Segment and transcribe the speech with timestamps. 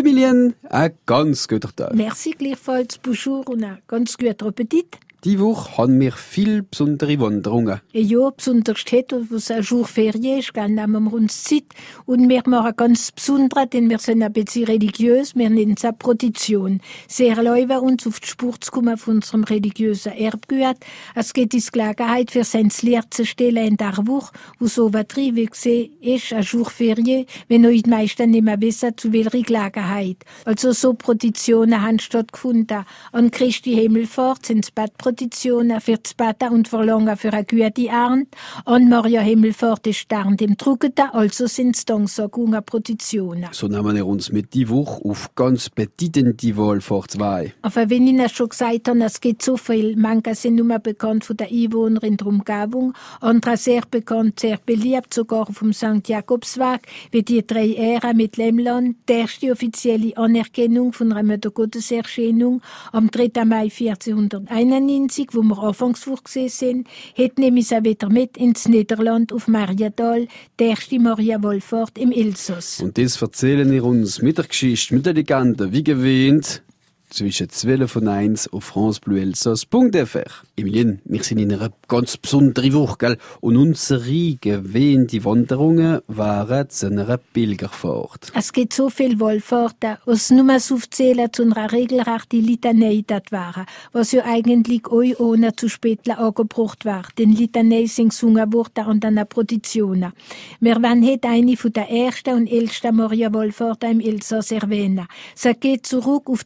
[0.00, 1.94] Emilien, ein ganz guter Tag.
[1.94, 4.98] Merci gleichfalls, bonjour und ein ganz guter Appetit.
[5.22, 7.82] Die Woche haben wir viel besondere Wanderungen.
[7.92, 11.64] Ja, besonders heute, wo es ein Jour Ferie ist, gell, nehmen wir uns Zeit.
[12.06, 15.92] Und wir machen ganz besonders, denn wir sind ein bisschen religiös, wir nennen es eine
[15.92, 16.80] Protition.
[17.06, 20.78] Sehr erlauben uns auf die Spur zu kommen von unserem religiösen Erbgut.
[21.14, 25.06] Es geht uns Gelegenheit, für sein Lehr zu stellen in der Woche, wo so was
[25.08, 29.12] drin, wie gesehen, ist ein Jour Ferie, wenn euch die meisten nicht mehr wissen, zu
[29.12, 30.16] welcher Gelegenheit.
[30.46, 32.86] Also so Protitionen haben stattgefunden.
[33.12, 37.88] An Christi Himmelfahrt sind es Bad Traditionen für das Beten und Verlangen für eine gute
[37.88, 38.28] Ernte.
[38.64, 43.48] An Maria Himmelfahrt ist Ernte im Trugeten, also sind es Danksagungen Traditionen.
[43.50, 47.54] So nehmen wir uns mit die Woche auf ganz bedeutende Wallfahrt 2.
[47.62, 51.36] Aber wenn ich schon gesagt habe, es gibt so viel, manche sind nur bekannt von
[51.36, 56.06] den Einwohnern in der Umgebung, andere sehr bekannt, sehr beliebt, sogar vom St.
[56.06, 63.10] Jakobsweg, wie die drei Ähren mit Lemland, die erste offizielle Anerkennung von einer Gotteserscheinung am
[63.10, 63.44] 3.
[63.44, 69.48] Mai 1491, wo wir anfangs vorgesehen sind, hat nämlich auch wieder mit ins Niederland auf
[69.48, 72.80] Mariadal, die erste Maria Wohlfahrt im Elsass.
[72.80, 76.62] Und das erzählen wir uns mit der Geschichte, mit der Legende, wie gewähnt,
[77.10, 80.30] zwischen 12 und 1 auf francebleuelsass.fr.
[80.56, 83.18] Emilien, wir sind in einer ganz besonderen Woche, gell?
[83.40, 88.32] Und unsere gewähnte Wanderungen waren zu einer Pilgerfahrt.
[88.34, 94.12] Es gibt so viel Wohlfahrten, was nur aufzählen zu einer regelrechten Litanei das waren, was
[94.12, 97.04] ja eigentlich euch ohne zu spät angebracht war.
[97.18, 100.12] Denn Litanei sind gesungen worden und dann Proditionen.
[100.60, 105.06] Wir wollen heute eine von der ersten und ältesten Maria Wohlfahrten im Elsass erwähnen.
[105.34, 106.44] Sie geht zurück auf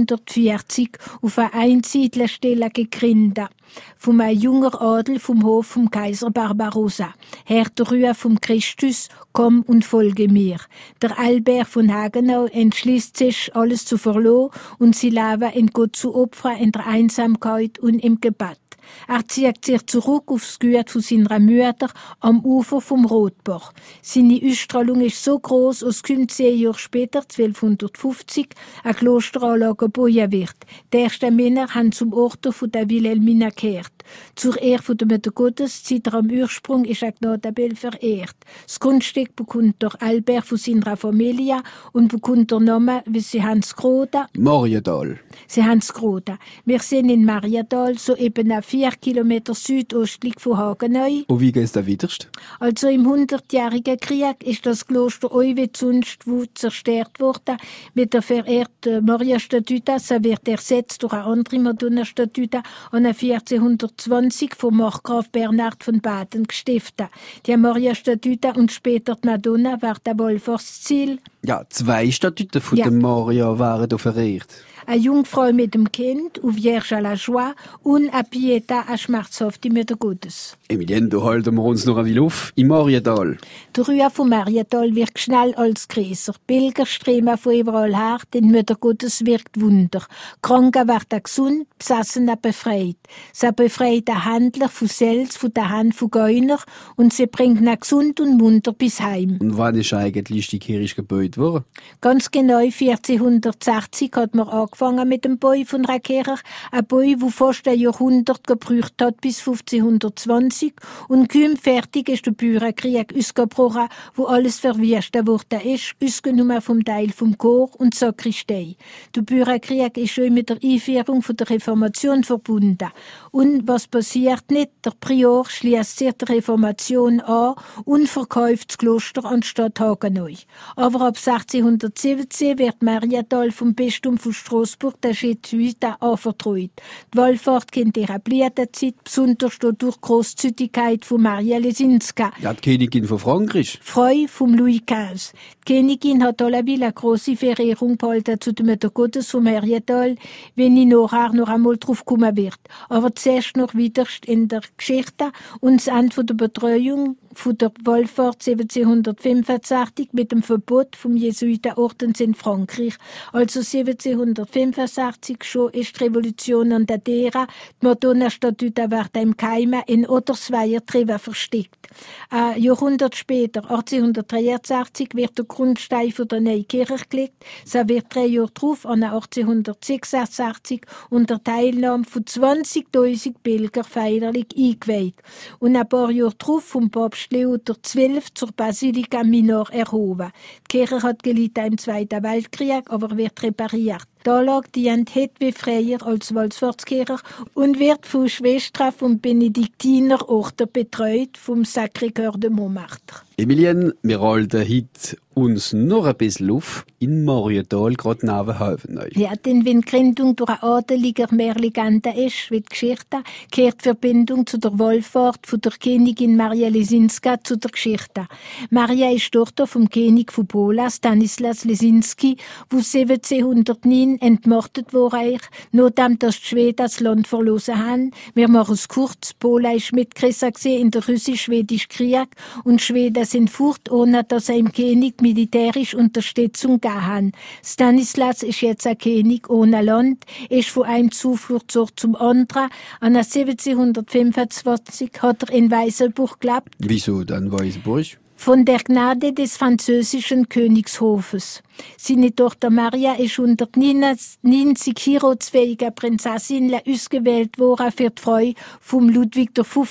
[0.00, 0.90] 1240
[1.22, 3.48] auf eine Einsiedlerstelle gegründet
[3.96, 7.14] vom ein junger Adel vom Hof vom Kaiser Barbarossa.
[7.44, 10.58] Herr der Rühe vom Christus, komm und folge mir.
[11.02, 16.14] Der Albert von Hagenau entschließt sich, alles zu verloren und sie leben in Gott zu
[16.14, 18.67] opfern in der Einsamkeit und im Gebet.
[19.06, 21.88] Er zieht sich zurück aufs Gut von seiner Mutter
[22.20, 23.72] am Ufer vom Rotbach.
[24.02, 28.48] Seine Ausstrahlung ist so groß, dass kommt zehn Jahre später, 1250,
[28.84, 30.56] ein Klosteranlage gebaut wird.
[30.92, 33.92] Die ersten Männer haben zum Ort von der Wilhelmina gekehrt.
[34.34, 38.36] Zur Ehre von der Mutter Gottes, seit am Ursprung ist ein Gnadabel verehrt.
[38.66, 41.62] Das Grundstück bekommt durch Albert von seiner Familie
[41.92, 44.26] und bekommt der Name, wie sie Hans Groda.
[44.36, 45.18] Mariadal.
[45.46, 46.38] Sie Hans Groda.
[46.64, 51.24] Wir sind in Mariadal, so eben auf vier Kilometer südöstlich von Hagenau.
[51.26, 52.28] Und wie geht es widerst?
[52.60, 57.56] Also im Hundertjährigen Krieg ist das Kloster Euwe sonst wo zerstört worden
[57.94, 59.80] mit der verehrten Maria-Statue.
[59.98, 62.62] Sie wird ersetzt durch eine andere Madonna-Statue
[62.92, 67.08] an 1420 vom Markgraf Bernhard von Baden gestiftet.
[67.46, 71.18] Die Maria-Statue und später die Madonna war der Wohlfahrtsziel.
[71.44, 72.84] Ja, zwei Statuten von Ja.
[72.84, 74.62] der Maria waren da verehrt.
[74.88, 79.68] Eine Jungfrau mit dem Kind, eine Vierge à la Joie und eine Pieta, eine schmerzhafte
[79.68, 80.56] Mutter Gottes.
[80.66, 82.54] Emilien, da halten wir uns noch ein wenig auf.
[82.56, 83.36] Im Mariadal.
[83.76, 86.32] Die Rühe von Mariatal wird schnell als größer.
[86.46, 90.06] Pilger strömen von überall her, denn Mutter Gottes wirkt Wunder.
[90.40, 92.96] Kranke werden gesund, Besassene befreit.
[93.34, 96.60] Sie befreit den Händler von Sels, von der Hand von Geuner
[96.96, 99.36] und sie bringt ihn gesund und munter bis heim.
[99.38, 101.64] Und wann ist eigentlich die Kirche gebaut worden?
[102.00, 106.36] Ganz genau 1460 hat man angefangen mit dem Bau von Kirche.
[106.70, 110.74] Ein Bau, wo fast ein Jahrhundert gebraucht hat bis 1520
[111.08, 117.10] und kaum fertig ist der Bürgerkrieg ausgebrochen, wo alles verwüstet worden ist, ausgenommen vom Teil
[117.10, 118.76] vom Chor und Sakristei.
[119.16, 122.88] Der Bürgerkrieg ist schon mit der Einführung von der Reformation verbunden.
[123.32, 124.70] Und was passiert nicht?
[124.84, 130.28] Der Prior schließt sich der Reformation an und verkauft das Kloster anstatt Hagenau.
[130.76, 134.32] Aber ab 1617 wird Mariatal vom Bistum von
[134.68, 136.70] Straßburg der Jesuiten anvertraut.
[137.12, 142.32] Die Wallfahrt kennt ihre Blütezeit, besonders durch Großzügigkeit von Maria Lesinska.
[142.40, 143.78] Ja, die Königin von Frankreich.
[143.82, 145.32] Frau vom Louis XV.
[145.66, 150.16] Die Königin hat allerdings eine große Verehrung behalten zu der Mutter Gottes vom Mariatal,
[150.54, 152.58] wenn ich nachher noch einmal drauf kommen wird.
[152.88, 157.72] Aber zuerst noch wieder in der Geschichte und das Ende von der Betreuung von der
[157.84, 162.94] Wallfahrt 1785 mit dem Verbot vom Jesuitenordens in Frankreich.
[163.32, 167.46] Also 1765 schon ist die Revolution an der Dera.
[167.80, 171.88] Die Madonna-Statue wird im Keime in Ottersweier Trever versteckt.
[172.30, 177.44] Ein Jahrhundert später, 1863, wird der Grundstein für der neuen Kirche gelegt.
[177.64, 185.14] Sie wird drei Jahre darauf, an 1866, unter Teilnahme von 20.000 Pilger feierlich eingeweiht.
[185.58, 190.30] Und ein paar Jahre darauf vom Papst Papst Leo XII zur Basilika Minor erhoben.
[190.70, 194.06] Die Kirche hat gelitten im Zweiten Weltkrieg, aber wird repariert.
[194.26, 197.16] Die Anlage dient heute wie früher als Wallfahrtskirche
[197.54, 203.22] und wird von Schwestern vom Benediktiner Order betreut vom Sacré-Cœur de Montmartre.
[203.36, 209.04] Emilien, wir halten heute uns noch ein bisschen auf in Marienthal, gerade neben Havenau.
[209.14, 213.18] Ja, denn wenn die Gründung durch eine Adeliger mehr Legende ist, wie die Geschichte,
[213.52, 218.26] kehrt die Verbindung zu der Wohlfahrt von der Königin Maria Lesinska zu der Geschichte.
[218.70, 222.36] Maria ist Tochter vom König von Pola, Stanislas Lesinski,
[222.70, 225.38] wo 1709 entmordet wurde,
[225.72, 228.10] nachdem dass die Schweden das Land verloren haben.
[228.34, 229.34] Wir machen es kurz.
[229.34, 232.28] Pola ist Mitgerissen in der russisch-schwedischen Krieg
[232.64, 237.32] und Schweden sind fort, ohne dass er im König militärisch Unterstützung gaben.
[237.62, 242.70] Stanislas ist jetzt ein König ohne Land, ist von einem Zufluchtsort zum anderen.
[243.00, 246.74] An 1725 hat er in Weißenburg gelebt.
[246.78, 248.18] Wieso dann Weißenburg?
[248.40, 251.60] Von der Gnade des französischen Königshofes.
[251.96, 259.54] Seine Tochter Maria ist unter 90 heiratsfähiger Prinzessin ausgewählt worden für die Frau vom Ludwig
[259.54, 259.86] XV.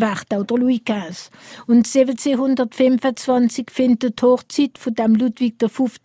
[0.00, 1.30] werden, oder Louis XV.
[1.66, 6.00] Und 1725 findet die Hochzeit von dem Ludwig XV.,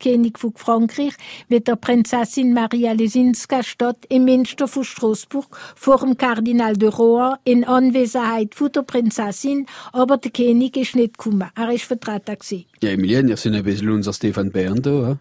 [0.00, 1.14] König von Frankreich,
[1.48, 7.38] mit der Prinzessin Maria Lesinska statt im Münster von Straßburg vor dem Kardinal de Rohan
[7.44, 11.50] in Anwesenheit von der Prinzessin, aber der König ist nicht gekommen.
[11.54, 12.66] Er ist vertreten gewesen.
[12.82, 15.16] Ja, Emilien, ihr seid ein bisschen unser Stefan Bern da.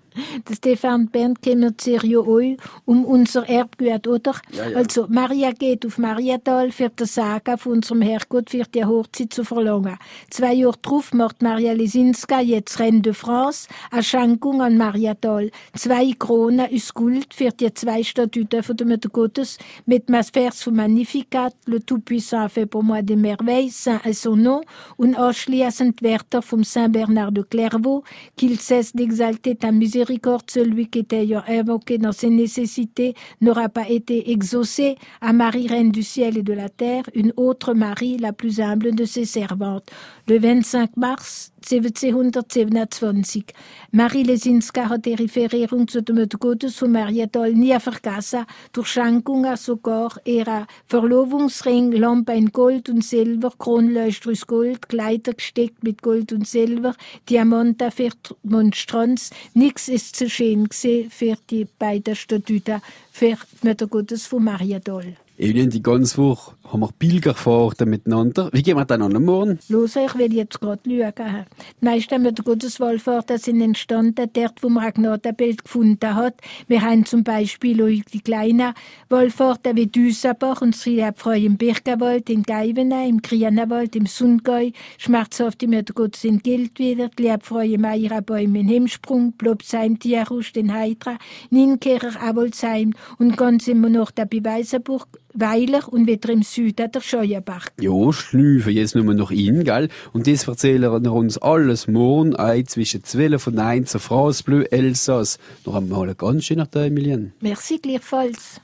[0.49, 4.33] Der Stefan Bern kümmert sich ja auch um unser Erbgut, oder?
[4.51, 4.77] Ja, ja.
[4.77, 9.45] Also, Maria geht auf Mariatal für die Saga von unserem Herrgott für die Hochzeit zu
[9.45, 9.97] verlangen.
[10.29, 15.49] Zwei Jahre darauf macht Maria Lesinska jetzt Reine de France, eine Schenkung an Mariatal.
[15.75, 20.61] Zwei Kronen aus Gold für die zwei Statuten von der Mutter Gottes mit dem Vers
[20.61, 24.61] vom Magnificat, le Tout-Puissant fait pour moi des merveilles, Saint est son nom,
[24.97, 28.03] und anschließend Wörter vom Saint Bernard de Clairvaux,
[28.35, 34.31] qu'il cesse d'exalter ta miséricorde, celui qui t'ayant invoqué dans ses nécessités n'aura pas été
[34.31, 38.59] exaucé, à Marie, reine du ciel et de la terre, une autre Marie, la plus
[38.59, 39.89] humble de ses servantes.
[40.27, 43.45] Le 25 mars 1727.
[43.91, 50.11] Marie Lesinska hat ihre Verehrung zu dem Gottes von Mariathol nie vergessen, durch Schenkungen sogar
[50.25, 56.47] ihrer Verlobungsring, Lampe in Gold und Silber, Kronleuchter aus Gold, Kleider gesteckt mit Gold und
[56.47, 56.95] Silber,
[57.29, 59.31] Diamanten für die Monstranz.
[59.53, 62.81] Nichts ist zu schön gesehen für die beiden Statuten
[63.11, 64.43] für die Mutter Gottes von
[65.37, 65.55] Mariathol.
[65.55, 68.49] Emilien, die ganze Woche haben wir Pilgerfahrten miteinander.
[68.51, 69.59] Wie gehen wir dann an morgen?
[69.69, 71.45] Los, ich will jetzt gerade schauen.
[71.81, 76.35] Die meisten der Gotteswallfahrten sind entstanden, dort, wo man ein Gnadenbild gefunden hat.
[76.67, 78.73] Wir haben zum Beispiel auch die kleinen
[79.09, 85.89] Wallfahrten wie Düsenbach und Friedabfreu im Birkenwald, in Geivenay, im Krienenwald, im Sundgäu, Schmerzhafte mit
[85.89, 91.17] der Gottes in Gildwider, die Liebfreu im Eierenbäum in Hemsprung, Blobsheim, Tierhust in Heidra,
[91.51, 97.67] Nienkerer, Awolsheim und ganz immer noch bei Weißenburg, Weiler und wieder im Süden der Scheuenbach.
[97.81, 99.89] Ja, schlüfen jetzt nur noch in, gell?
[100.13, 104.61] Und das erzählen wir uns alles morgen ein zwischen 12 und 1 auf France Bleu
[104.61, 105.37] Elsass.
[105.65, 107.33] Noch einmal ganz schönen Tag, Emilien.
[107.41, 108.53] Merci gleichfalls.